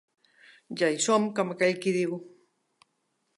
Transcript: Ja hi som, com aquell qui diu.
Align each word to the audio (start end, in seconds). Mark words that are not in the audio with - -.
Ja 0.81 0.89
hi 0.93 0.97
som, 1.05 1.27
com 1.41 1.53
aquell 1.57 1.77
qui 1.85 1.95
diu. 1.99 2.17